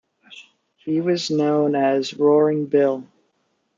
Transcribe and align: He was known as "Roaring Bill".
He 0.77 0.99
was 0.99 1.29
known 1.29 1.75
as 1.75 2.15
"Roaring 2.15 2.65
Bill". 2.65 3.05